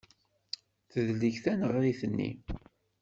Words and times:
Tedleg 0.91 1.35
taneɣrit-nni. 1.43 2.31